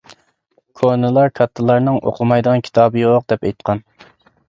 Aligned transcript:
كونىلار 0.81 1.29
«كاتتىلارنىڭ 1.41 2.01
ئوقۇمايدىغان 2.01 2.67
كىتابى 2.71 3.07
يوق» 3.07 3.31
دەپ 3.33 3.51
ئېيتقان. 3.51 3.89